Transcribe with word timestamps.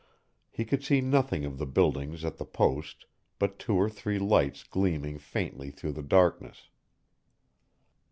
He 0.49 0.65
could 0.65 0.83
see 0.83 0.99
nothing 0.99 1.45
of 1.45 1.59
the 1.59 1.67
buildings 1.67 2.25
at 2.25 2.37
the 2.37 2.45
post 2.45 3.05
but 3.37 3.59
two 3.59 3.75
or 3.75 3.87
three 3.87 4.17
lights 4.17 4.63
gleaming 4.63 5.19
faintly 5.19 5.69
through 5.69 5.91
the 5.91 6.01
darkness. 6.01 6.69